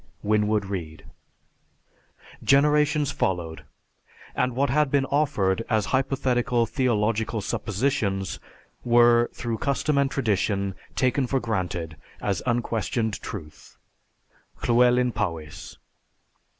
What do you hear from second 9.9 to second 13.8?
and tradition taken for granted as unquestioned truth._